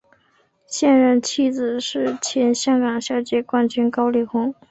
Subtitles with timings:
[0.65, 4.51] 现任妻子是前香港小姐冠军高丽虹。